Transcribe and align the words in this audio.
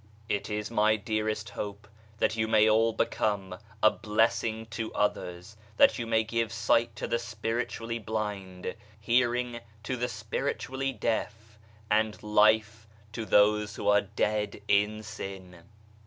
It 0.27 0.49
is 0.49 0.71
my 0.71 0.95
dearest 0.95 1.51
hope 1.51 1.87
that 2.17 2.35
you 2.35 2.47
may 2.47 2.67
all 2.67 2.91
become 2.91 3.59
a 3.83 3.91
blessing 3.91 4.65
to 4.71 4.91
others, 4.95 5.57
that 5.77 5.99
you 5.99 6.07
may 6.07 6.23
give 6.23 6.51
sight 6.51 6.95
to 6.95 7.07
the 7.07 7.19
Spiritually 7.19 7.99
blind, 7.99 8.73
hearing 8.99 9.59
to 9.83 9.95
the 9.95 10.07
Spiritually 10.09 10.91
deaf 10.91 11.59
and 11.91 12.23
life 12.23 12.87
to 13.11 13.25
those 13.25 13.75
who 13.75 13.87
are 13.89 14.01
dead 14.01 14.63
in 14.67 15.03
sin. 15.03 15.61